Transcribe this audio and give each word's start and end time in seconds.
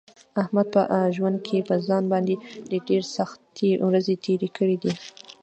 احمد 0.41 0.67
په 0.75 0.81
ژوند 1.15 1.37
کې 1.45 1.57
په 1.67 1.75
ځان 1.87 2.03
باندې 2.11 2.33
ډېرې 2.69 3.05
سختې 3.15 3.69
ورځې 3.87 4.15
تېرې 4.25 4.49
کړې 4.57 4.77
دي. 4.83 4.93